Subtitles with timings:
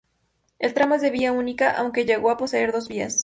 [0.57, 3.19] El tramo es de vía única aunque llegó a poseer dos vías.